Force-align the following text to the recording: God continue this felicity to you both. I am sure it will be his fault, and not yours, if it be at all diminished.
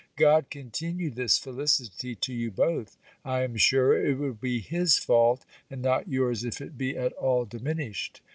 God 0.15 0.49
continue 0.49 1.11
this 1.11 1.37
felicity 1.37 2.15
to 2.15 2.33
you 2.33 2.49
both. 2.49 2.97
I 3.23 3.43
am 3.43 3.55
sure 3.55 3.93
it 3.93 4.17
will 4.17 4.33
be 4.33 4.59
his 4.59 4.97
fault, 4.97 5.45
and 5.69 5.79
not 5.83 6.07
yours, 6.09 6.43
if 6.43 6.59
it 6.59 6.75
be 6.75 6.97
at 6.97 7.13
all 7.13 7.45
diminished. 7.45 8.19